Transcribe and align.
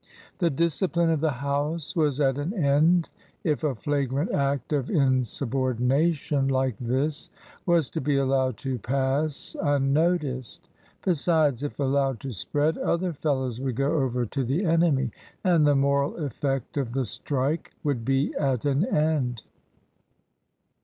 The 0.39 0.49
discipline 0.49 1.11
of 1.11 1.21
the 1.21 1.29
house 1.45 1.95
was 1.95 2.19
at 2.19 2.39
an 2.39 2.55
end 2.55 3.11
if 3.43 3.63
a 3.63 3.75
flagrant 3.75 4.31
act 4.31 4.73
of 4.73 4.89
insubordination 4.89 6.47
like 6.47 6.75
this 6.79 7.29
was 7.67 7.87
to 7.91 8.01
be 8.01 8.15
allowed 8.17 8.57
to 8.65 8.79
pass 8.79 9.55
unnoticed. 9.61 10.67
Besides, 11.03 11.61
if 11.61 11.77
allowed 11.79 12.19
to 12.21 12.31
spread, 12.31 12.79
other 12.79 13.13
fellows 13.13 13.61
would 13.61 13.75
go 13.75 13.93
over 14.01 14.25
to 14.25 14.43
the 14.43 14.65
enemy, 14.65 15.11
and 15.43 15.67
the 15.67 15.75
"moral" 15.75 16.15
effect 16.15 16.77
of 16.77 16.93
the 16.93 17.05
strike 17.05 17.69
would 17.83 18.03
be 18.03 18.33
at 18.39 18.65
an 18.65 18.83
end. 18.85 19.43